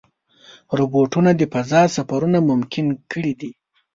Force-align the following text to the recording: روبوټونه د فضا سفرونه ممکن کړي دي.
روبوټونه 0.77 1.31
د 1.35 1.41
فضا 1.53 1.81
سفرونه 1.95 2.39
ممکن 2.49 2.85
کړي 3.11 3.33
دي. 3.39 3.51